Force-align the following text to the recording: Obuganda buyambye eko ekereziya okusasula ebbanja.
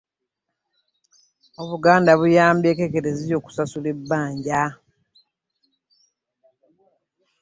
Obuganda 1.61 2.11
buyambye 2.19 2.67
eko 2.71 2.81
ekereziya 2.87 3.35
okusasula 3.37 3.87
ebbanja. 3.95 4.63